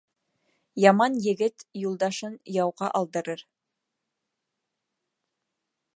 [0.83, 3.45] Яман егет юлдашын яуға алдырыр